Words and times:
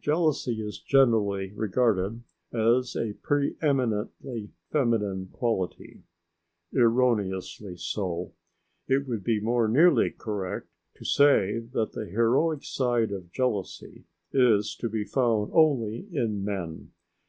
Jealousy 0.00 0.60
is 0.60 0.80
generally 0.80 1.52
regarded 1.52 2.24
as 2.52 2.96
a 2.96 3.12
pre 3.12 3.54
eminently 3.62 4.50
feminine 4.72 5.28
quality. 5.28 6.02
Erroneously 6.74 7.76
so. 7.76 8.32
It 8.88 9.06
would 9.06 9.22
be 9.22 9.38
more 9.38 9.68
nearly 9.68 10.10
correct 10.10 10.66
to 10.96 11.04
say 11.04 11.60
that 11.60 11.92
the 11.92 12.06
heroic 12.06 12.64
side 12.64 13.12
of 13.12 13.30
jealousy 13.30 14.02
is 14.32 14.74
to 14.80 14.88
be 14.88 15.04
found 15.04 15.50
only 15.52 16.08
in 16.10 16.42
men. 16.44 16.90